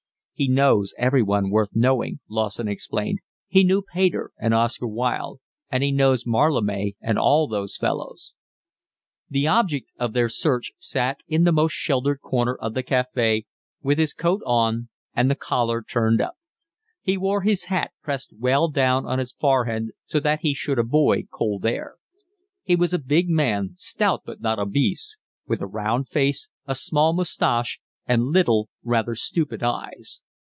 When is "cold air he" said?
21.31-22.75